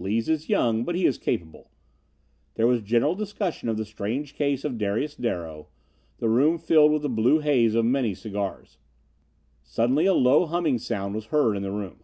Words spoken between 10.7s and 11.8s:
sound was heard in the